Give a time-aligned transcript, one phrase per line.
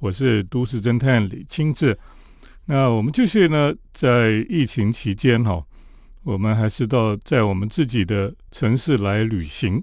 [0.00, 1.98] 我是都市侦探李清志。
[2.66, 5.64] 那我们继续呢，在疫情期间哈，
[6.22, 9.82] 我们还是到在我们自己的城市来旅行。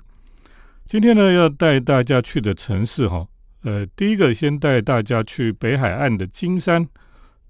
[0.86, 3.28] 今天呢，要带大家去的城市哈，
[3.63, 6.88] 呃，第一个先带大家去北海岸的金山，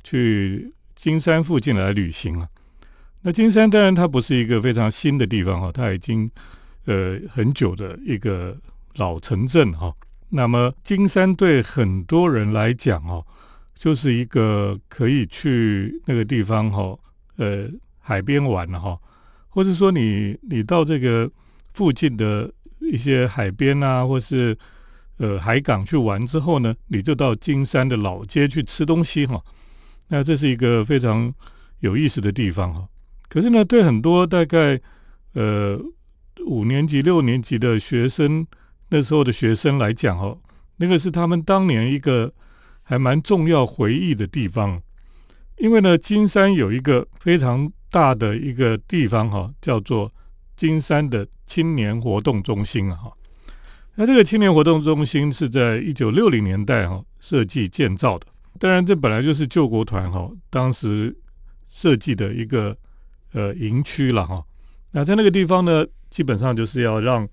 [0.03, 2.47] 去金山附近来旅行啊。
[3.21, 6.29] 那金山当然它不是一个非常新的地方哈，它已经
[6.85, 8.57] 呃很久的一个
[8.95, 9.93] 老城镇哈。
[10.29, 13.25] 那么金山对很多人来讲哦，
[13.75, 16.97] 就是一个可以去那个地方哈，
[17.37, 18.99] 呃，海边玩了哈，
[19.49, 21.29] 或者说你你到这个
[21.73, 24.57] 附近的一些海边啊，或是
[25.17, 29.41] 呃海港去玩之后呢，你就到金山的老街去吃东西哈。
[30.07, 31.33] 那这是一个非常
[31.79, 32.87] 有意思的地方哈。
[33.27, 34.79] 可是呢，对很多大概
[35.33, 35.79] 呃
[36.45, 38.45] 五年级、六年级的学生，
[38.95, 40.39] 那时候的学生来讲，哦，
[40.77, 42.31] 那个是他们当年一个
[42.81, 44.81] 还蛮重要回忆的地方。
[45.57, 50.09] 因为呢，金山有一个非常大的一个地方，哈，叫做
[50.55, 52.97] 金山的青年活动中心啊，
[53.95, 58.27] 那这个青年活动中心是在一九六零年代哈设计建造的。
[58.59, 61.13] 当然，这本来就是救国团哈当时
[61.69, 62.77] 设计的一个。
[63.33, 64.41] 呃，营区了哈，
[64.91, 67.27] 那在那个地方呢，基本上就是要让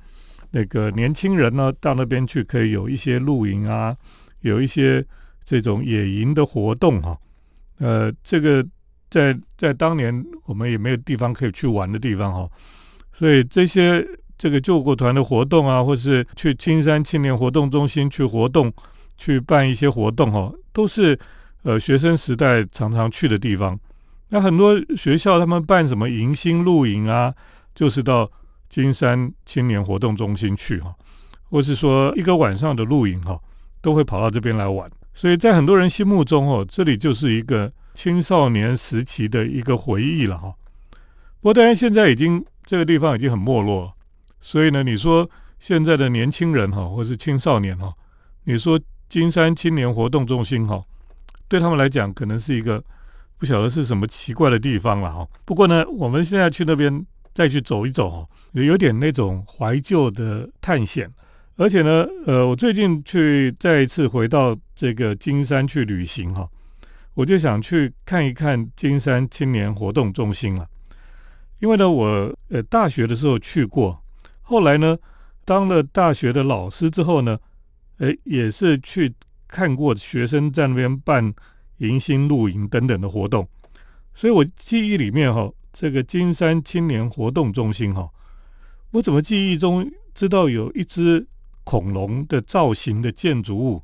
[0.53, 3.97] 那个年轻人呢到那边去，可以有一些露营啊，
[4.43, 5.05] 有一些
[5.45, 7.19] 这种野营的活动哈。
[7.79, 8.65] 呃，这个
[9.11, 12.49] 在在当年我们也没有地方可以去玩的地方哈，
[13.13, 14.07] 所以这些
[14.39, 18.73] 这个救国团的活动啊，或是去青山青年活动中心去活动，
[19.17, 21.19] 去办一些活动哈，都是
[21.63, 23.79] 呃学生时代常常去的地方。
[24.29, 27.35] 那很多学校他们办什么迎新露营啊，
[27.75, 28.31] 就是到
[28.73, 30.95] 金山青年活动中心去哈，
[31.51, 33.39] 或是说一个晚上的露营哈，
[33.83, 34.91] 都会跑到这边来玩。
[35.13, 40.55] 所以在很多人心目中哦，这里就是一个青少年时期的一个回忆了哈。
[41.43, 43.93] 不过当然现在已经这个地方已经很没落，
[44.41, 45.29] 所以呢，你说
[45.61, 47.93] 现在的年轻人哈，或是青少年哈，
[48.45, 48.81] 你说
[49.11, 50.83] 金山青年活动中心哈，
[51.47, 52.83] 对他们来讲可能是一个。
[53.39, 55.27] 不晓得是什么奇怪的地方了哈。
[55.45, 61.11] 不过呢，我们现在去那边再去走一走也，有点那种怀旧的探险。
[61.57, 66.49] 而且呢，呃，我最近去再一次回到这个金山去旅行哈，
[67.15, 70.67] 我就想去看一看金山青年活动中心了。
[71.61, 74.03] 因为呢，我呃大学的时候去过，
[74.43, 74.99] 后来呢
[75.45, 77.39] 当了大学的老师之后呢，
[77.99, 79.15] 诶也是去
[79.47, 81.35] 看过学生在那边办。
[81.79, 83.49] 迎新露营等等的活动，
[84.15, 88.09] 所以我记忆里面哈，这个金山青年活动中心哈，
[88.91, 91.27] 我怎么记忆中知道有一只
[91.65, 93.83] 恐龙的造型的建筑物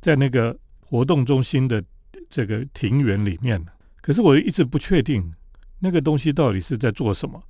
[0.00, 1.82] 在那个活动中心的
[2.28, 3.72] 这个庭园里面呢？
[4.00, 5.32] 可是我一直不确定
[5.78, 7.42] 那个东西到底是在做什么，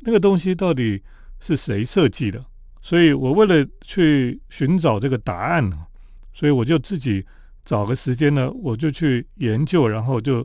[0.00, 1.02] 那个东西到底
[1.38, 2.44] 是谁设计的？
[2.80, 5.70] 所以我为了去寻找这个答案，
[6.32, 7.24] 所以我就自己。
[7.64, 10.44] 找个时间呢，我就去研究，然后就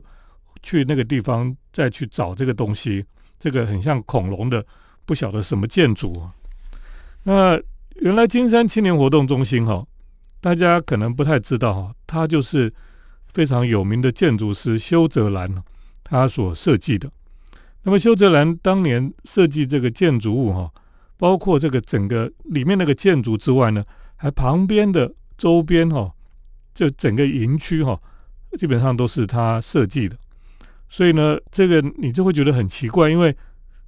[0.62, 3.04] 去那个地方再去找这个东西。
[3.38, 4.66] 这个很像恐龙的，
[5.06, 6.12] 不晓得什么建筑。
[7.22, 7.56] 那
[8.00, 9.86] 原来金山青年活动中心哈，
[10.40, 12.74] 大家可能不太知道哈，它就是
[13.32, 15.62] 非常有名的建筑师修泽兰
[16.02, 17.08] 他所设计的。
[17.84, 20.68] 那么修泽兰当年设计这个建筑物哈，
[21.16, 23.84] 包括这个整个里面那个建筑之外呢，
[24.16, 26.12] 还旁边的周边哈。
[26.74, 28.00] 就整个营区哈，
[28.56, 30.16] 基本上都是他设计的，
[30.88, 33.36] 所以呢，这个你就会觉得很奇怪，因为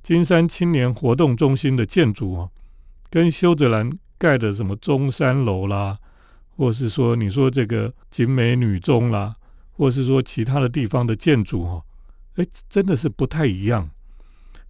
[0.03, 2.49] 金山青年活动中心的建筑啊，
[3.11, 5.99] 跟修泽兰盖的什么中山楼啦，
[6.57, 9.35] 或是说你说这个景美女中啦，
[9.73, 11.83] 或是说其他的地方的建筑哈，
[12.37, 13.89] 哎，真的是不太一样。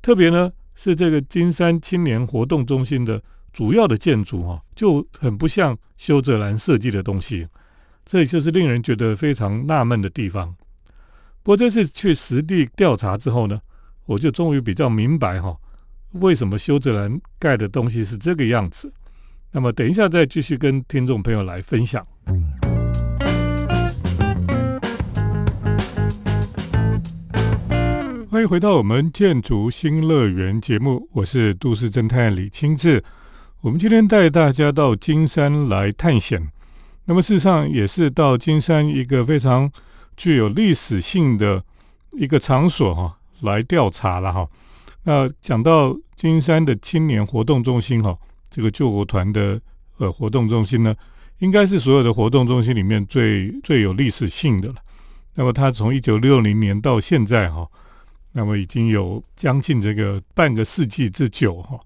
[0.01, 3.21] 特别呢，是这个金山青年活动中心的
[3.53, 7.47] 主要的建筑哈，就很不像修泽兰设计的东西。
[8.07, 10.55] 这就是令人觉得非常纳闷的地方。
[11.43, 13.59] 不过这次去实地调查之后呢，
[14.05, 15.57] 我就终于比较明白哈，
[16.13, 18.93] 为什么修泽兰盖的东西是这个样子。
[19.51, 22.07] 那么等一下再继续跟听众朋友来分享。
[28.29, 33.03] 欢迎回到我们建筑新乐园节目，我是都市侦探李清志。
[33.63, 36.47] 我们今天带大家到金山来探险。
[37.07, 39.73] 那么事实上也是到金山一个非常
[40.21, 41.65] 具有历史性的
[42.11, 44.47] 一个场所哈，来调查了哈。
[45.05, 48.15] 那讲到金山的青年活动中心哈，
[48.51, 49.59] 这个救国团的
[49.97, 50.95] 呃活动中心呢，
[51.39, 54.75] 应该是所有的活动中心里面最最有历史性的了。
[55.37, 57.67] 那么它从一九六零年到现在哈，
[58.33, 61.81] 那么已经有将近这个半个世纪之久哈。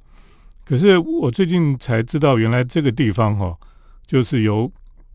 [0.64, 3.56] 可是我最近才知道，原来这个地方哈，
[4.04, 4.68] 就是由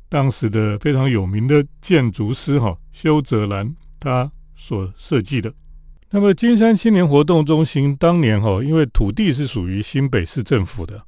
[0.10, 5.54] 当时的非常有名的建筑师哈修泽兰他所设计的。
[6.10, 11.00] 那么金山青年活动中心当年哈，因为土地是属于新北市政府的，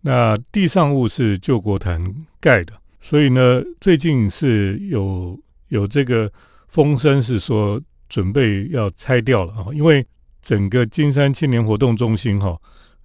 [0.00, 2.00] 那地上物是旧国坛
[2.40, 5.36] 盖的，所以呢，最近是有
[5.68, 6.32] 有这个
[6.68, 10.06] 风声是说准备要拆掉了啊，因为
[10.40, 12.56] 整个金山青年活动中心哈，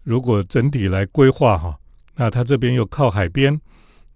[0.03, 1.75] 如果整体来规划哈，
[2.15, 3.59] 那它这边又靠海边，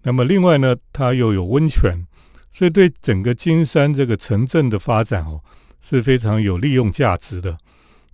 [0.02, 2.06] 那么另外呢，它又有温泉，
[2.50, 5.40] 所以对整个金山这个城镇的发展哦。
[5.84, 7.58] 是非常有利用价值的，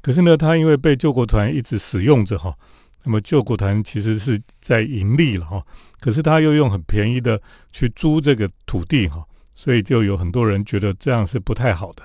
[0.00, 2.56] 可是呢，它因为被救国团一直使用着哈，
[3.04, 5.62] 那么救国团其实是在盈利了哈，
[6.00, 7.38] 可是他又用很便宜的
[7.70, 9.22] 去租这个土地哈，
[9.54, 12.02] 所以就有很多人觉得这样是不太好的，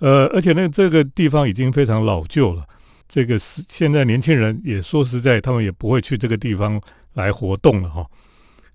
[0.00, 2.62] 呃，而且呢，这个地方已经非常老旧了，
[3.08, 6.78] 这个是现在年轻人也说实在，他们也不会去这个地方
[7.14, 8.06] 来活动了哈。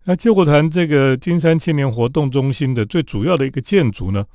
[0.07, 4.25] 那救国团这个金山青年活动中心的最主要的一个建筑呢，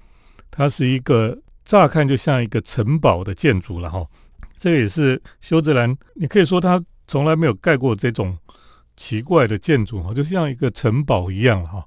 [0.50, 1.36] 它是一个。
[1.64, 4.04] 乍看就像一个城堡的建筑了哈，
[4.58, 8.36] 这也是修泽兰，你可以说他从来没有盖过这种
[8.96, 11.84] 奇怪的建筑哈，就像一个城堡一样哈。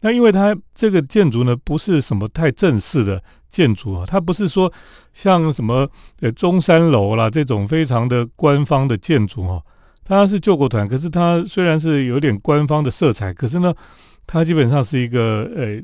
[0.00, 4.70] 那因为它这个建筑呢，不是什么太正式的建筑啊，它不是说
[5.14, 5.88] 像什么
[6.20, 9.62] 呃中山楼啦这种非常的官方的建筑哈，
[10.06, 13.74] 它是救国团，可是它虽然是有点官方的色彩，可是呢，
[14.26, 15.82] 它基本上是一个呃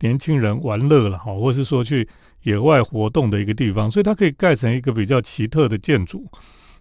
[0.00, 2.06] 年轻人玩乐了哈，或是说去。
[2.44, 6.26] 野外活动的一个地方，所以它可以盖成一个比较奇特的建筑。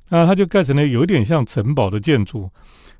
[0.08, 2.50] 那它就盖成了有点像城堡的建筑，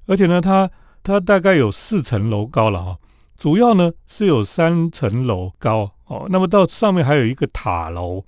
[0.08, 0.70] 而且呢，它
[1.02, 2.98] 它大概有四层楼高了哈。
[3.38, 6.28] 主要呢是有三层楼高哦。
[6.30, 8.22] 那么到上面还有一个塔楼。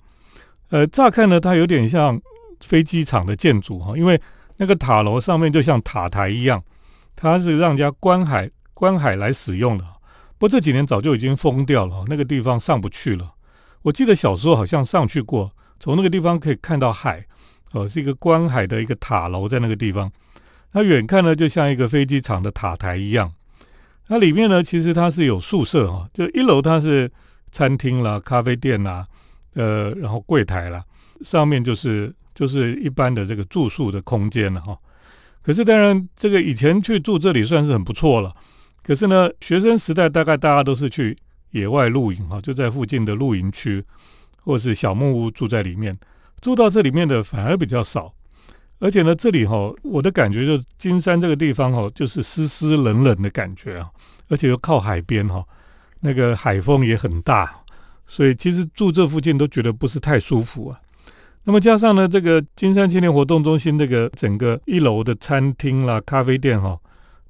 [0.70, 2.18] 呃，乍看呢，它有点像
[2.60, 4.18] 飞机场的建筑哈，因为
[4.56, 6.62] 那个塔楼上面就像塔台一样，
[7.16, 9.84] 它是让人家观海观海来使用的。
[10.38, 13.34] 不过这几年早就已经封掉了，那个地方上不去了。
[13.82, 17.24] 我记得小时候好像上去过，从那个地方可以看到海，
[17.72, 20.10] 哦，是一个观海的一个塔楼在那个地方。
[20.72, 23.32] 那远看呢，就像一个飞机场的塔台一样。
[24.08, 27.10] 那里面呢，其实它是有宿舍啊，就一楼它是
[27.50, 29.06] 餐厅啦、咖啡店啦，
[29.54, 30.84] 呃，然后柜台啦，
[31.22, 32.12] 上面就是
[32.42, 34.76] 就是一般的这个住宿的空间了哈。
[35.40, 38.34] 可是当然，这个以前去住这里算是很不错了。
[38.82, 41.16] 可是呢，学生时代大概大家都是去。
[41.52, 43.84] 野外露营哈，就在附近的露营区，
[44.38, 45.94] 或是小木屋住在里面。
[46.40, 48.10] 住到这里面的反而比较少，
[48.78, 53.90] 而且呢，这里哈，我的感觉就金山这个地方哈，就是湿湿冷冷的感觉啊，
[54.28, 55.44] 而且又靠海边哈，
[56.00, 57.54] 那个海风也很大，
[58.06, 60.80] 所以其实住这附近都觉得不是太舒服啊。
[61.44, 66.78] 那么加上呢，这个金山青年活动中心这个整个一楼的餐厅啦、咖啡店哈，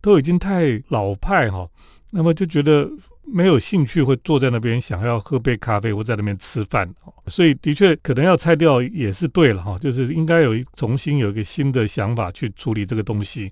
[0.00, 1.68] 都已经太老派哈，
[2.10, 2.90] 那么就觉得。
[3.24, 6.92] 没有兴趣会坐在那边想要喝杯咖啡或在那边吃饭，
[7.28, 13.50] 所以的确可能要拆掉也是对了哈，就是应该有重新有一个新的想法去处理这个东西。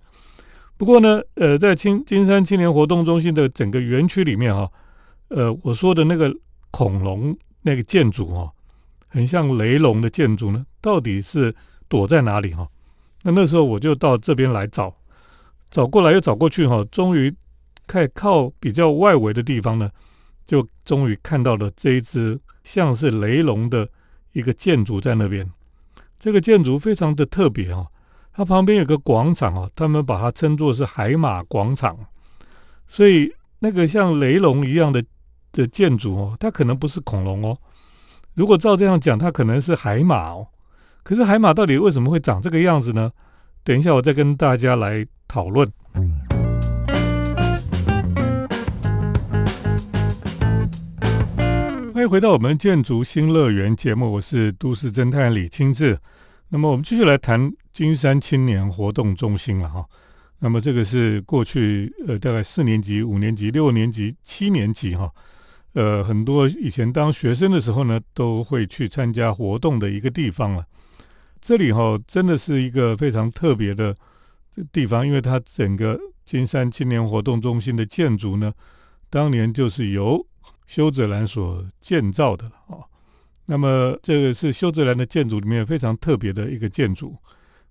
[0.77, 4.69] 不过呢，呃，在青金山青年活动中心的整个园区里面哈，
[5.29, 6.35] 呃，我说的那个
[6.73, 8.51] 恐龙那个建筑哈，
[9.11, 11.55] 很像雷龙的建筑呢，到底是
[11.89, 12.67] 躲在哪里哈？
[13.23, 14.97] 那那时候我就到这边来找，
[15.71, 17.35] 找过来又找过去哈，终于。
[17.87, 19.91] 看靠比较外围的地方呢，
[20.47, 23.89] 就终于看到了这一只像是雷龙的
[24.31, 25.51] 一个建筑在那边。
[26.17, 27.89] 这个建筑非常的特别哦，
[28.33, 31.99] 它旁边有个广场哦，他们把它称作是海马广场。
[32.87, 35.05] 所以那个像雷龙一样的
[35.51, 37.59] 的建筑哦，它可能不是恐龙哦。
[38.35, 40.47] 如果照这样讲，它可能是海马哦。
[41.03, 43.11] 可是海马到底为什么会长这个样子呢？
[43.65, 45.69] 等一下我再跟大家来讨论。
[51.93, 55.99] 欢迎回到我们建筑新乐园节目，我是都市侦探李清志。
[56.51, 59.85] 那么我们继续来谈金山青年活动中心了哈。
[60.39, 65.11] 那么这个是过去呃大概四年级、五年级、六年级、七年级哈，
[65.73, 70.67] 呃很多以前当学生的时候呢，都会去参加活动的一个地方了。
[71.41, 73.97] 这里哈真的是一个非常特别的
[74.73, 78.53] 地方，因为它整个金山青年活动中心的建筑呢，
[79.09, 80.27] 当年就是由
[80.67, 82.85] 修泽兰所建造的啊，
[83.47, 87.17] 那么这个是修泽兰的建筑里面非常特别的一个建筑。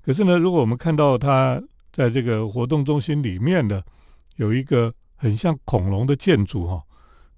[0.01, 3.84] 可是呢，如果我们看到它在这个活动中心里面的
[4.38, 6.82] 有一个很像恐龙的建筑哈。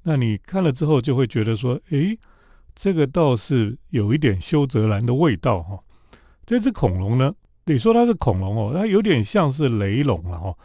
[0.04, 2.18] 那你看了之后就会觉得说，诶，
[2.74, 5.80] 这个倒是有一点修泽兰的味道哈。
[6.44, 7.32] 这只恐龙呢，
[7.66, 10.58] 你说它是恐龙哦，它有点像是雷龙了哈，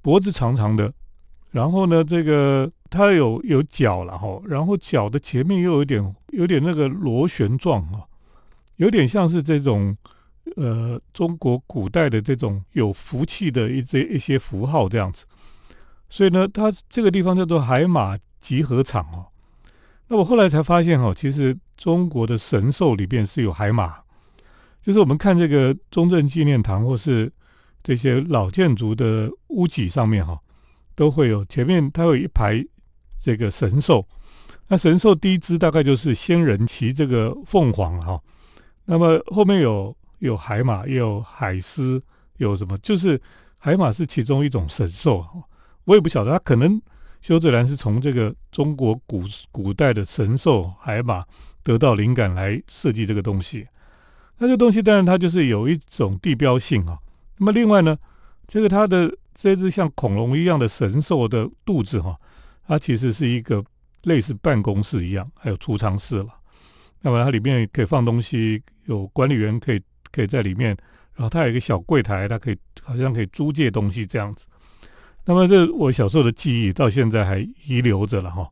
[0.00, 0.92] 脖子长长的，
[1.52, 8.04] 然后呢，这个它有有脚了哈，然后脚的前面又有点有点那个螺旋状哈，
[8.76, 9.96] 有点像是这种
[10.56, 15.24] 呃中国古代的这种有福气的一些一些符号这样子。
[16.10, 18.18] 所以呢，它这个地方叫做海马。
[18.42, 19.24] 集合场哦，
[20.08, 23.94] 那我后来才发现哦，其实中国的神兽里边是有海马，
[24.82, 27.32] 就是我们看这个中正纪念堂或是
[27.82, 30.38] 这些老建筑的屋脊上面哈，
[30.94, 32.62] 都会有前面它有一排
[33.22, 34.06] 这个神兽，
[34.66, 38.20] 那神兽第一只大概就是仙人骑这个凤凰哈，
[38.84, 42.02] 那么后面有有海马，也有海狮，
[42.38, 42.76] 有什么？
[42.78, 43.18] 就是
[43.56, 45.24] 海马是其中一种神兽，
[45.84, 46.82] 我也不晓得，它可能。
[47.22, 51.24] 修泽兰是从这个中国古古代的神兽海马
[51.62, 53.68] 得到灵感来设计这个东西。
[54.38, 56.98] 那这东西当然它就是有一种地标性啊。
[57.36, 57.96] 那么另外呢，
[58.48, 62.18] 这个它的这只像恐龙一样的神兽的肚子哈，
[62.66, 63.64] 它其实是一个
[64.02, 66.26] 类似办公室一样，还有储藏室了。
[67.02, 70.76] 那么它里面可以放东西，有管理员可以可以在里面，
[71.14, 74.46] 然后它有一个小柜台，它可以好像可以租借东西这样子。
[75.24, 78.50] 那么这我小时候的记忆到现在还遗留着了哈，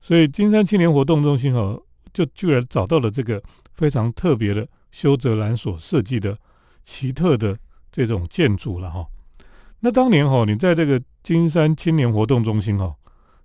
[0.00, 1.82] 所以金山青年活动中心哦，
[2.14, 3.42] 就居然找到了这个
[3.74, 6.38] 非常特别的修泽兰所设计的
[6.82, 7.58] 奇特的
[7.92, 9.06] 这种建筑了哈。
[9.80, 12.94] 那当年哈，你在这个金山青年活动中心哈，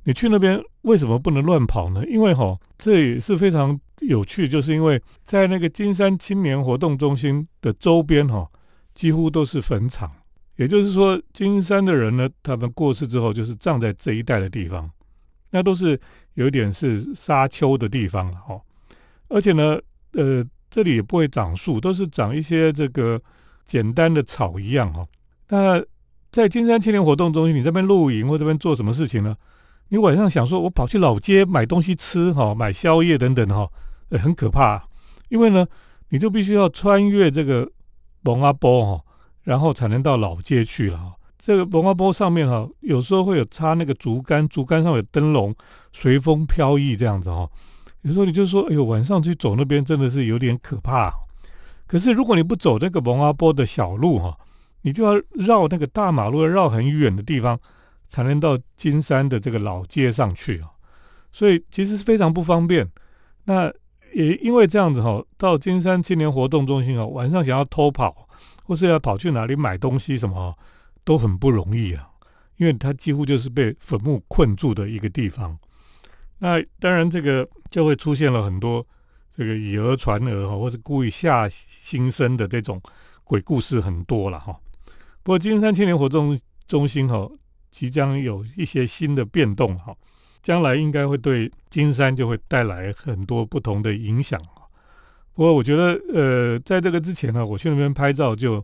[0.05, 2.03] 你去那边为什么不能乱跑呢？
[2.07, 8.49] 因为哈，这也是非常有趣，就是因为在那个金山青年活动中心的周边哈，
[8.95, 10.09] 几乎都是坟场。
[10.55, 14.89] 也就是说，金山的人呢，他们过世之后，就是葬在这一带的地方，
[15.49, 15.99] 那都是
[16.35, 18.61] 有点是沙丘的地方了哈。
[19.29, 19.79] 而且呢，
[20.11, 23.19] 呃，这里也不会长树，都是长一些这个
[23.65, 25.07] 简单的草一样哈。
[25.49, 25.83] 那
[26.31, 29.35] 在金山青年活动中心，你这边露营或这边做什么事情呢？
[29.89, 33.67] 你晚上想说，我跑去老街买东西吃哈，买宵夜等等哈，
[34.09, 34.87] 呃很可怕，
[35.29, 35.65] 因为呢，
[36.09, 37.67] 你就必须要穿越这个
[38.21, 39.03] 蒙阿波哈。
[39.43, 41.13] 然后才能到老街去了。
[41.39, 45.53] 这个文化坡上面哈，有时候会有插那个竹竿，竹竿上有灯笼，
[45.91, 47.49] 随风飘逸这样子哈。
[48.03, 51.13] 有时候你就说，哎呦，晚上去走那边真的是有点可怕。
[51.85, 54.37] 可是如果你不走那个文化坡的小路哈，
[54.83, 57.59] 你就要绕那个大马路，要绕很远的地方，
[58.07, 60.69] 才能到金山的这个老街上去啊。
[61.33, 62.89] 所以其实是非常不方便。
[63.45, 63.69] 那
[64.13, 68.29] 也因为这样子哈，到金山青年活动中心哦，晚上想要偷跑。
[68.73, 70.57] 或是要跑去哪里买东西什么，
[71.03, 72.09] 都很不容易啊，
[72.57, 75.55] 因为它几乎就是被坟墓困住的一个地方。
[76.39, 78.83] 那当然，这个就会出现了很多
[79.37, 82.81] 这个以讹传讹哈，或是故意吓新生的这种
[83.23, 84.59] 鬼故事很多了哈。
[85.21, 86.35] 不过金山青年活动
[86.67, 87.29] 中心哈，
[87.69, 89.95] 即将有一些新的变动哈，
[90.41, 94.41] 将来应该会对金山就会带来很多不同的影响。
[95.35, 98.63] 不过我觉得，呃，在这个之前呢，我去那边拍照就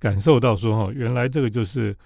[0.00, 1.96] 感受到说，哈，原来这个就是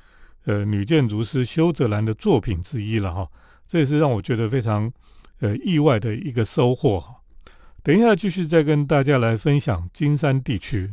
[0.44, 3.26] 呃女建筑师修泽兰的作品之一了，哈，
[3.66, 4.92] 这也是让我觉得非常
[5.40, 7.00] 呃意外的一个收获。
[7.00, 7.16] 哈
[7.82, 10.90] 等一下继续再跟大家来分享金山地区。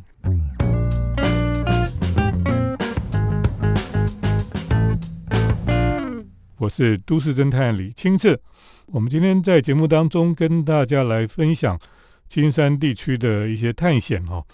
[6.58, 8.40] 我是都市侦探李清志，
[8.88, 11.78] 我们今天在节目当中跟大家来分享。
[12.30, 14.46] 金山地区的一些探险哈，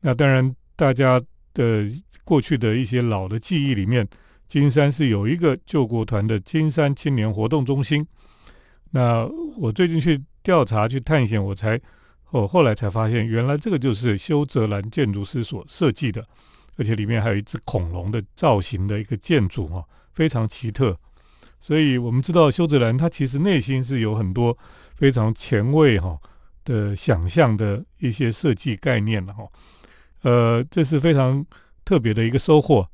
[0.00, 1.22] 那当然大家
[1.54, 1.86] 的
[2.24, 4.06] 过去的一些老的记忆里面，
[4.48, 8.04] 金山是有一个救国团的金山青年活动中心。
[8.90, 9.24] 那
[9.56, 11.80] 我最近去调查去探险，我才
[12.32, 16.26] 我后来才发现，原来这个就是修泽兰建筑师所设计的，
[16.76, 20.98] 而且里面还有一只恐龙的造型的一个建筑哈，非常奇特。
[21.60, 24.58] 所以我们知道修泽兰他其实内心是有很多
[24.96, 26.18] 非常前卫哈。
[26.64, 29.44] 的想象的一些设计概念了哈，
[30.22, 31.44] 呃，这是非常
[31.84, 32.88] 特别的一个收获。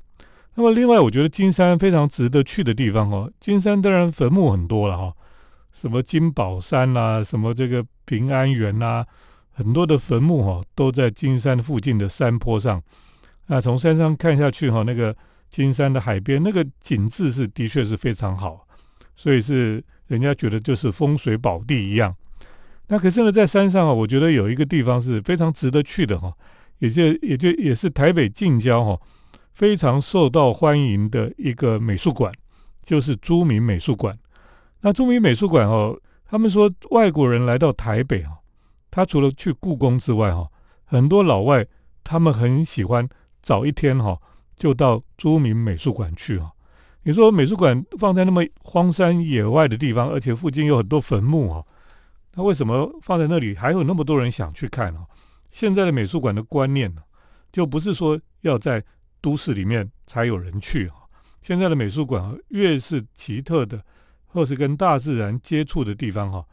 [0.54, 3.30] 那么，另外我觉得金山非常值得去的地方哦。
[3.40, 5.12] 金山当然坟墓很多了哈，
[5.72, 9.04] 什么金宝山呐，什么这个平安园呐，
[9.52, 12.82] 很多的坟墓哈都在金山附近的山坡上。
[13.48, 15.14] 那从山上看下去哈，那个
[15.50, 18.66] 金山的海边那个景致是的确是非常好，
[19.14, 22.16] 所以是人家觉得就是风水宝地一样。
[22.88, 26.32] 那可是呢，在山上啊，我觉得有一个地方是非常值得去的哈，
[26.78, 29.00] 也就也就也是台北近郊哈
[29.54, 32.32] 非常受到欢迎的一个美术馆，
[32.84, 34.16] 就是朱明美术馆。
[34.82, 38.38] 那朱明美术馆哦，他们说外国人来到台北啊，
[38.90, 40.46] 他除了去故宫之外哈，
[40.84, 41.66] 很多老外
[42.04, 43.08] 他们很喜欢
[43.42, 44.16] 早一天哈
[44.56, 46.52] 就到朱明美术馆去啊。
[47.02, 51.64] 你说美术馆放在那么荒山野外的地方，而且附近有很多坟墓啊，
[52.36, 55.04] 那为什么放在那里还有那么多人想去看呢？
[55.50, 57.02] 现在的美术馆的观念呢，
[57.50, 58.84] 就不是说要在
[59.20, 60.94] 都市里面才有人去啊。
[61.42, 63.82] 现在的美术馆越是奇特的。
[64.28, 66.44] 或是跟大自然接触的地方哈，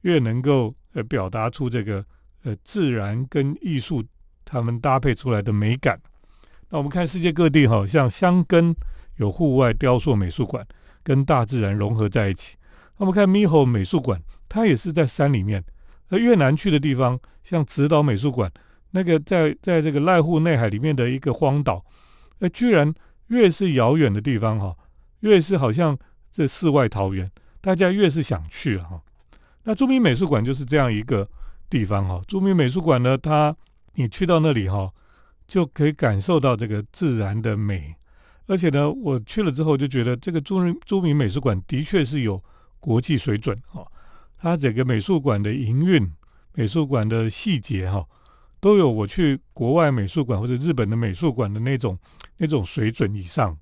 [0.00, 2.04] 越能够呃表达出这个
[2.42, 4.04] 呃自然跟艺术
[4.44, 6.00] 他们搭配出来的美感。
[6.68, 8.74] 那我们看世界各地哈，像香根
[9.18, 10.66] 有户外雕塑美术馆，
[11.04, 12.56] 跟大自然融合在一起。
[12.96, 15.62] 那我们看猕猴美术馆，它也是在山里面。
[16.08, 18.50] 而越南去的地方，像直岛美术馆，
[18.92, 21.84] 那个在在这个濑户内海里面的一个荒岛，
[22.38, 22.94] 那居然
[23.28, 24.76] 越是遥远的地方哈，
[25.20, 25.98] 越是好像。
[26.30, 27.28] 这世外桃源，
[27.60, 29.00] 大家越是想去哈。
[29.64, 31.28] 那著名美术馆就是这样一个
[31.68, 32.20] 地方哈。
[32.28, 33.56] 著名美术馆呢，它
[33.94, 34.92] 你去到那里哈，
[35.48, 37.96] 就可以感受到这个自然的美。
[38.46, 42.40] 而且呢，我去了之后就觉得，这个著名著名美术馆的确是有
[42.78, 43.84] 国际水准哈。
[44.38, 46.10] 它整个美术馆的营运、
[46.54, 48.06] 美术馆的细节哈，
[48.60, 51.98] 都有我去国外美术馆或者日本的美术馆的那种
[52.36, 53.56] 那种水准以上。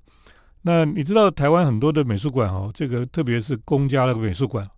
[0.61, 4.69] 那你知道台湾很多的美术馆哦，这个特别是公家的美术馆，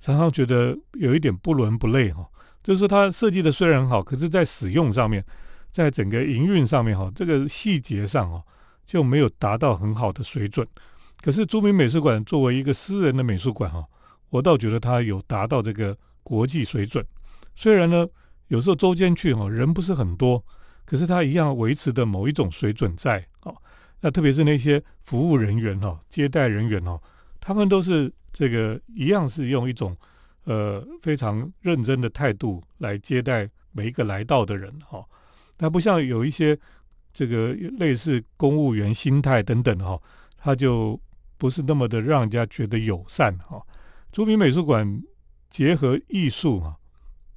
[0.00, 2.26] 常常觉得有一点不伦不类哈。
[2.62, 5.24] 就是它设计的虽然好，可是在使用上面，
[5.70, 8.42] 在整个营运上面哈，这个细节上哦
[8.84, 10.66] 就没有达到很好的水准。
[11.20, 13.84] 可是著名美术馆作为一个私人的美术馆哈，
[14.30, 17.04] 我倒觉得它有达到这个国际水准。
[17.54, 18.06] 虽然呢
[18.48, 20.44] 有时候周间去哈人不是很多，
[20.84, 23.56] 可是它一样维持的某一种水准在哦。
[24.00, 27.00] 那特别是那些服务人员哈、接待人员哦，
[27.40, 29.96] 他们都是这个一样是用一种
[30.44, 35.04] 呃非常认真的态度来接待每一个来到的人哈。
[35.58, 36.56] 那不像有一些
[37.14, 39.98] 这个类似公务员心态等等哈，
[40.36, 41.00] 他就
[41.38, 43.60] 不是那么的让人家觉得友善哈。
[44.16, 45.02] 著名美术馆
[45.50, 46.74] 结合艺术啊、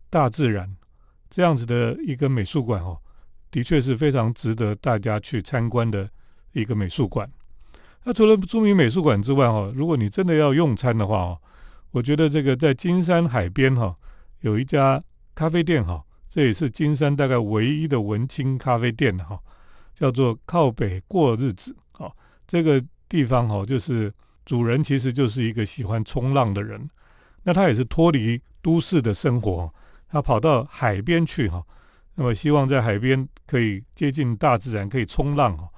[0.09, 0.77] 大自然
[1.29, 2.97] 这样子的一个美术馆哦，
[3.51, 6.09] 的确是非常值得大家去参观的。
[6.53, 7.29] 一个美术馆，
[8.05, 11.41] 那除了著名美术馆之外，哈，如果你真的要用餐的话，哦，
[11.91, 13.93] 我觉得这个在金山海边，哈，
[14.39, 15.01] 有一家
[15.35, 19.37] 咖啡店，哈，这也是金山大概唯一的文青咖啡店，哈，
[19.93, 22.09] 叫做靠北过日子，哈，
[22.47, 24.11] 这个地方，哈，就是
[24.49, 26.89] 主人其实就是一个喜欢冲浪的人，
[27.43, 29.71] 那他也是脱离都市的生活，
[30.09, 31.63] 他跑到海边去，哈，
[32.15, 35.69] 那么希望在海边可以接近大自然，可以冲浪，哈。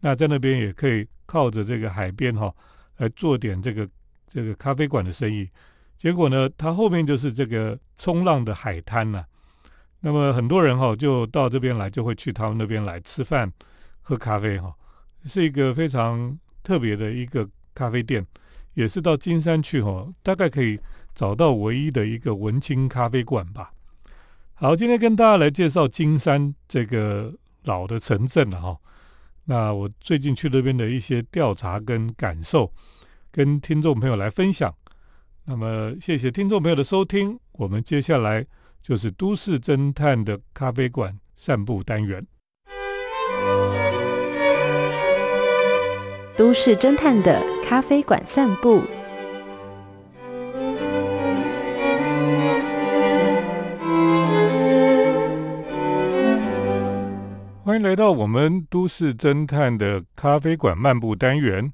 [0.00, 2.54] 那在那边也可以靠着这个海边哈，
[2.98, 3.88] 来做点这个
[4.28, 5.48] 这个咖啡馆的生意。
[5.96, 9.24] 结果呢，他后面就是这个冲浪的海滩呐。
[10.00, 13.50] 那么很多人哈就到这边来，就会去他们那边来吃饭、
[14.02, 14.74] 喝咖啡哈，
[15.24, 18.26] 是一个非常特别的一个咖啡店，
[18.74, 20.78] 也是到金山去哦，大概可以
[21.14, 23.72] 找到唯一的一个文青咖啡馆吧。
[24.54, 27.32] 好，今天跟大家来介绍金山这个
[27.64, 28.76] 老的城镇了哈。
[29.44, 32.72] 那我最近去那边的一些调查跟感受，
[33.32, 34.74] 跟听众朋友来分享。
[35.46, 37.38] 那么，谢谢听众朋友的收听。
[37.52, 38.46] 我们接下来
[38.82, 42.24] 就是都市侦探的咖啡馆散步单元。
[46.36, 48.82] 都市侦探的咖啡馆散步。
[57.62, 61.72] 欢迎来到我们都市侦探的咖啡馆漫步单元。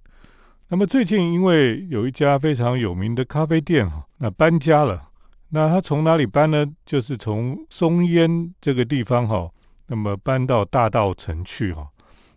[0.68, 5.08] 那么最近因为有一家非常有名的咖啡店哈，那搬家了。
[5.48, 6.66] 那他从哪里搬呢？
[6.84, 9.50] 就是从松烟这个地方哈，
[9.86, 11.88] 那么搬到大道城去哈。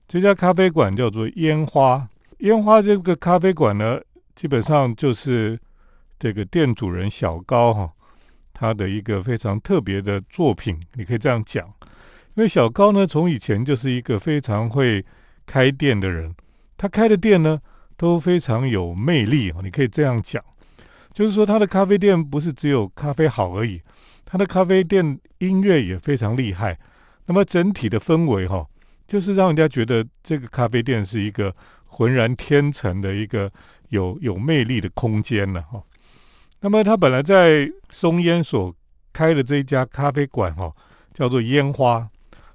[0.07, 2.07] 这家咖啡馆叫做烟花。
[2.39, 3.99] 烟花这个咖啡馆呢，
[4.33, 5.59] 基本上就是
[6.17, 7.91] 这个店主人小高哈，
[8.53, 11.67] 他的一个非常特别的作品，你可以这样讲。
[12.35, 15.05] 因为小高呢，从以前就是一个非常会
[15.45, 16.33] 开店的人，
[16.77, 17.59] 他开的店呢
[17.97, 19.59] 都非常有魅力啊。
[19.61, 20.41] 你可以这样讲，
[21.11, 23.81] 就是说他的咖啡店不是只有咖啡好而已，
[24.23, 26.79] 他的咖啡店音乐也非常厉害。
[27.25, 28.65] 那么整体的氛围哈，
[29.05, 31.53] 就是让人家觉得这个咖啡店是一个
[31.89, 33.51] 浑然天成的一个
[33.89, 35.83] 有有魅力的空间了哈。
[36.61, 38.73] 那么他本来在松烟所
[39.11, 40.73] 开的这一家咖啡馆哈，
[41.13, 42.09] 叫做烟花。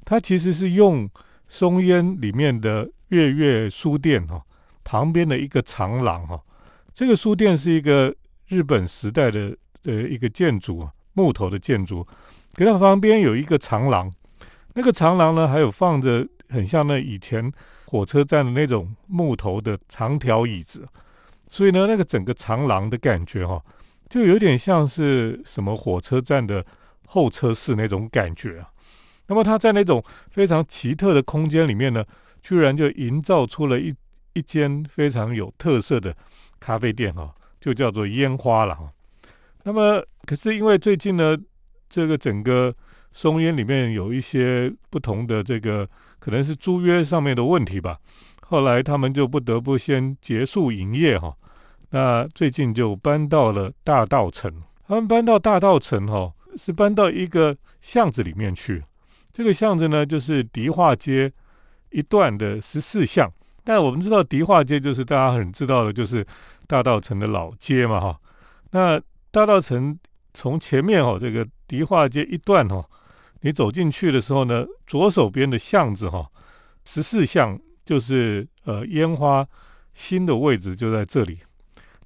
[0.05, 1.09] 它其实是用
[1.49, 4.43] 松烟里面的月月书店哈
[4.83, 6.39] 旁边的一个长廊哈
[6.93, 8.15] 这个书店是一个
[8.49, 12.07] 日本时代的呃一个建筑，木头的建筑，
[12.55, 14.13] 给它旁边有一个长廊，
[14.75, 17.51] 那个长廊呢还有放着很像那以前
[17.95, 20.85] 火车站的那种木头的长条椅子，
[21.47, 23.65] 所以呢，那个整个长廊的感觉哈，
[24.11, 26.67] 就有点像是什么火车站的
[27.07, 28.69] 候车室那种感觉啊。
[29.29, 32.05] 那么它在那种非常奇特的空间里面呢，
[32.43, 33.95] 居然就营造出了一
[34.33, 36.13] 一间非常有特色的
[36.59, 38.93] 咖啡店哈，就叫做烟花了哈。
[39.63, 41.39] 那么可是因为最近呢，
[41.89, 42.75] 这个整个
[43.13, 45.89] 松烟里面有一些不同的这个
[46.25, 47.99] 可能是租约上面的问题吧，
[48.41, 51.37] 后来他们就不得不先结束营业哈。
[51.91, 54.51] 那最近就搬到了大道城，
[54.89, 58.83] 他们搬到大道城哈，是搬到一个巷子里面去。
[59.35, 61.31] 这个巷子呢，就是迪化街
[61.91, 63.31] 一段的十四巷。
[63.63, 66.27] 但我们知道迪化街就是大家很知道的，就是
[66.67, 68.19] 大道城的老街嘛，哈。
[68.71, 68.99] 那
[69.31, 69.99] 大道城
[70.33, 72.83] 从前面哈，这个迪化街一段哈，
[73.45, 76.27] 你走进去的时候呢，左手边的巷子哈，
[76.85, 79.47] 十四巷就是呃烟花
[79.93, 81.39] 新的位置就在这里。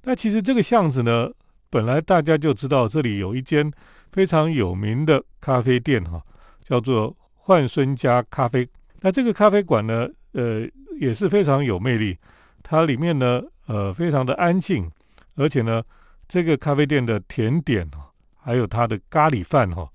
[0.03, 1.31] 那其实这个巷子呢，
[1.69, 3.71] 本来大家就知道这里有一间
[4.11, 6.21] 非常有名的咖啡店哈，
[6.61, 7.15] 叫做。
[7.41, 12.15] 焕孙家咖啡，那这个咖啡馆呢，呃，也是非常有魅力。
[12.61, 14.87] 它里面呢，呃，非常的安静，
[15.33, 15.81] 而且呢，
[16.27, 17.89] 这个咖啡店的甜点
[18.37, 19.89] 还有它的咖喱饭哈，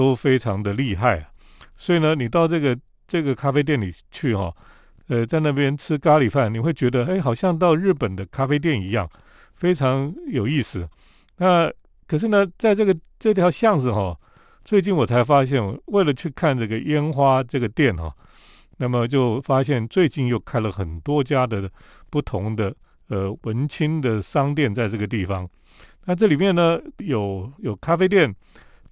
[0.00, 1.30] 都非常的厉害。
[1.76, 4.50] 所以呢，你到这个这个咖啡店里去哈，
[5.08, 9.06] 呃，在那边吃咖喱饭，你会觉得哎，好像到日本的咖啡店一样，
[9.56, 10.88] 非常有意思。
[11.36, 11.70] 那
[12.06, 14.16] 可是呢，在这个这条巷子哈。
[14.62, 18.14] 最近我才发现，为了去看这个烟花这个店哈，
[18.76, 21.68] 那么就发现最近又开了很多家的
[22.10, 22.72] 不同的
[23.08, 25.48] 呃文青的商店在这个地方。
[26.04, 28.32] 那这里面呢有有咖啡店，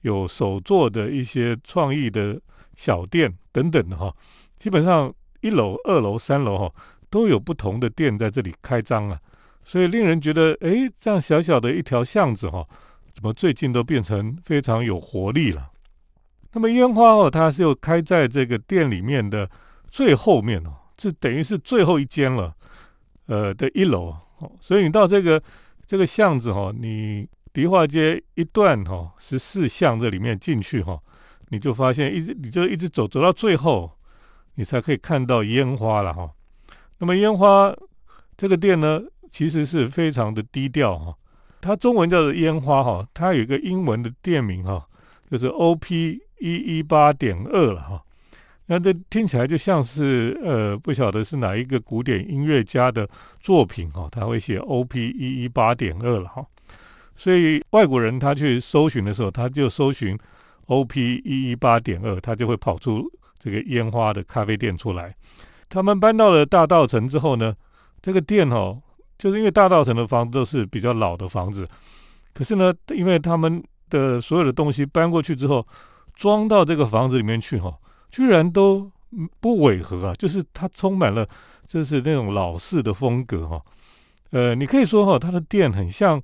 [0.03, 2.41] 有手做的一些创意的
[2.77, 4.15] 小店等等的哈。
[4.59, 6.73] 基本上一楼、二楼、三楼哈
[7.09, 9.19] 都有不同的店在这里开张啊，
[9.63, 12.67] 所以令人觉得哎，这样小小的一条巷子哈。
[13.15, 15.71] 怎么最近都变成非常有活力了？
[16.53, 19.51] 那么烟花哦，它是又开在这个店里面的
[19.91, 22.55] 最后面哦，这等于是最后一间了，
[23.27, 24.53] 呃的一楼哦。
[24.61, 25.43] 所以你到这个
[25.85, 27.27] 这个巷子哈，你
[27.59, 30.97] 迪化街一段哈十四巷这里面进去哈，
[31.49, 33.91] 你就发现一直你就一直走走到最后，
[34.55, 36.31] 你才可以看到烟花了哈。
[36.99, 37.75] 那么烟花
[38.37, 41.13] 这个店呢，其实是非常的低调哈。
[41.61, 44.87] 它中文叫做烟花哈，它有一个英文的店名哈，
[45.29, 48.01] 就是 O P 一一八点二了哈。
[48.67, 53.09] 那这听起来就像是呃，不晓得是哪一个古典音乐家的
[53.41, 56.47] 作品哈，他会写 O P 一一八点二了哈。
[57.19, 60.17] 所以外国人他去搜寻的时候，他就搜寻
[60.67, 63.05] O P 一一八点二，他就会跑出
[63.39, 65.15] 这个烟花的咖啡店出来。
[65.69, 67.55] 他们搬到了大道城之后呢，
[68.01, 68.81] 这个店哦。
[69.19, 71.67] 就是因为大道城的房子都是比较老的房子，
[72.33, 75.67] 可是呢，因为他们的所有的东西搬过去之后，
[76.15, 77.77] 装到这个房子里面去哈，
[78.13, 78.89] 居然都
[79.41, 80.15] 不违和啊！
[80.15, 81.29] 就是它充满了，
[81.67, 83.61] 就是那种老式的风格哈。
[84.31, 86.23] 呃，你可以说哈，它的店很像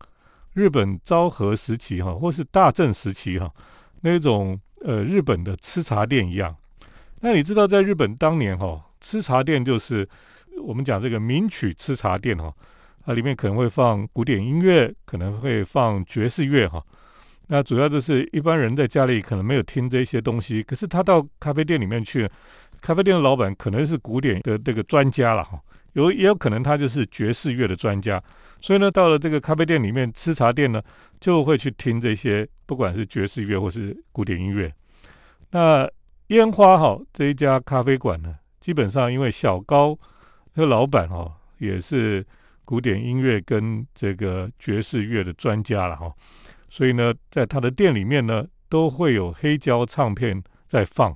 [0.55, 3.53] 日本昭和时期哈，或是大正时期哈
[4.01, 6.57] 那种呃日本的吃茶店一样。
[7.21, 10.09] 那你知道，在日本当年哈，吃茶店就是
[10.63, 12.53] 我们讲这个名曲吃茶店哈。
[13.07, 16.83] 它里面可能会放古典音乐，可能会放爵士乐哈。
[17.49, 22.27] 那主要就是一般人在家里可能没有听这些东西，可是他到咖啡店里面去，
[22.81, 25.61] 咖啡店的老板可能是古典的这个专家了哈。
[25.95, 28.23] 有也有可能他就是爵士乐的专家，
[28.61, 30.81] 所以呢，到了这个咖啡店里面吃茶店呢，
[31.19, 34.73] 就会去听这些不管是爵士乐或是古典音乐。
[35.51, 35.91] 那
[36.29, 39.99] 烟花哈这一家咖啡馆呢，基本上因为小高
[40.53, 42.25] 那个老板哈也是。
[42.67, 46.11] 古典音乐跟这个爵士乐的专家了哈，
[46.71, 51.15] 所以呢，在他的店里面呢，都会有黑胶唱片在放，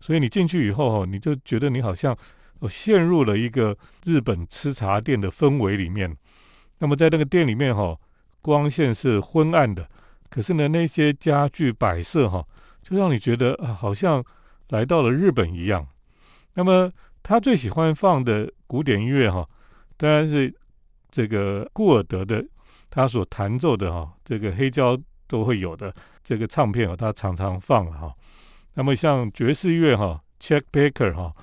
[0.00, 2.16] 所以你进去以后哈，你就觉得你好像
[2.68, 6.16] 陷入了一个日本吃茶店的氛围里面。
[6.78, 7.98] 那么在那个店里面哈，
[8.40, 9.88] 光线是昏暗的，
[10.28, 12.46] 可是呢，那些家具摆设哈，
[12.82, 14.24] 就让你觉得啊，好像
[14.68, 15.86] 来到了日本一样。
[16.54, 19.48] 那么他最喜欢放的古典音乐哈，
[19.96, 20.54] 当然是。
[21.08, 22.44] 这个顾尔德的
[22.90, 25.90] 他所弹奏的哈，这个黑胶都会有的
[26.22, 28.14] 这个唱片啊，他常常放了哈。
[28.74, 31.34] 那么像爵士乐哈，Chuck Baker 哈，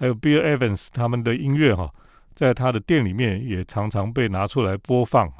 [0.00, 1.92] 还有 Bill Evans 他们的音乐哈，
[2.34, 5.30] 在他的店里面也常常被拿出来播放。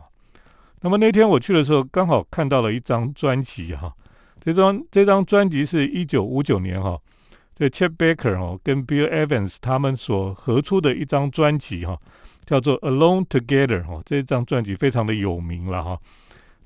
[0.82, 3.90] 那么那天我去的时候，刚好看到了一张专辑哈，
[4.38, 7.00] 这张这张专辑是一九五九年哈，
[7.54, 11.98] 这 Chet Baker 哦跟 Bill Evans 他们所合出的一张专辑哈，
[12.44, 15.98] 叫做 Alone Together 哈，这张专辑非常的有名了哈。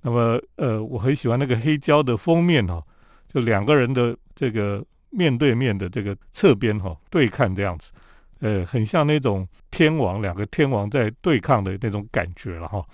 [0.03, 2.83] 那么呃，我很喜欢那个黑胶的封面哈，
[3.33, 7.93] 就两个人的这个面对面的这个侧边哈对看这样子，
[8.41, 12.85] 呃，很像那种天王两个天王在对抗的那种感觉了哈。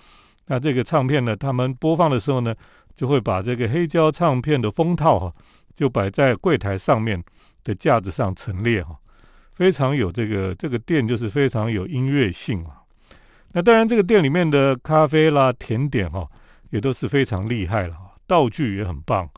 [0.45, 2.53] 那这个唱片呢，他们播放的时候呢，
[2.95, 5.33] 就会把这个黑胶唱片的封套哈，
[5.75, 7.21] 就摆在柜台上面
[7.63, 8.95] 的架子上陈列哈，
[9.53, 12.77] 非常有这个这个店就是非常有音乐性啊。
[13.53, 16.25] 那当然，这个店里面的咖啡啦、甜点哈，
[16.69, 19.29] 也都是非常厉害了，道具也很棒。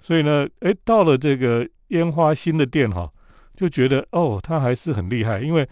[0.00, 3.10] 所以呢，诶，到了这个烟花新的店哈，
[3.54, 5.66] 就觉得哦，他还是很厉害，因为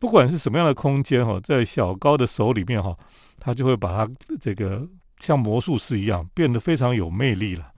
[0.00, 2.96] 不管是什么样的空间哈，在小高的手里面哈。
[3.36, 4.10] 他就会把它
[4.40, 4.88] 这个
[5.20, 7.70] 像魔术师一样变得非常有魅力了。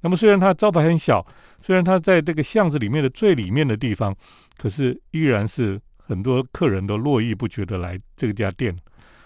[0.00, 1.26] 那么虽然它招牌很小，
[1.60, 4.16] 虽然它在这个巷子里面的最里面的地方，
[4.56, 8.74] 可是依然是很多客人都络绎不绝的来这家店。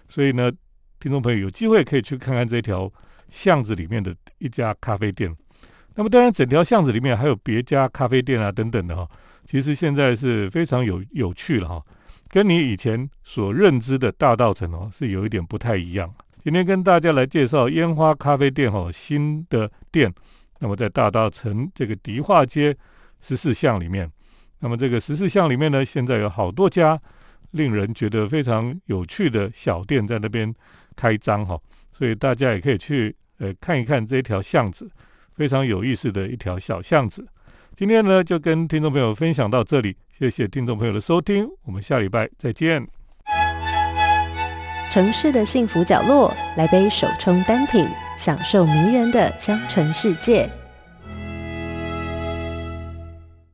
[0.08, 0.50] 所以呢，
[0.98, 2.90] 听众朋友有机会可以去看看这条
[3.30, 5.32] 巷子里面的一家咖啡店。
[5.94, 9.08] 那么当然，整条巷子里面还有别家咖啡店啊等等的哈。
[9.46, 11.82] 其实现在是非常有有趣了哈。
[12.28, 16.12] 跟你以前所认知的大道城哦，是有一点不太一样。
[16.42, 20.12] 今天跟大家来介绍烟花咖啡店哦，新的店。
[20.60, 22.74] 那么在大道城这个迪化街
[23.20, 24.10] 十四巷里面，
[24.60, 26.98] 那么这个十四巷里面呢，现在有好多家
[27.50, 30.52] 令人觉得非常有趣的小店在那边
[30.96, 31.60] 开张哈，
[31.92, 34.90] 所以大家也可以去呃看一看这条巷子，
[35.34, 37.26] 非常有意思的一条小巷子。
[37.76, 39.96] 今天呢，就跟听众朋友分享到这里。
[40.16, 42.86] 谢谢听众朋友的收听，我们下礼拜再见。
[44.90, 47.84] 城市的幸福角落，来杯手冲单品，
[48.16, 50.48] 享受迷人的香醇世界。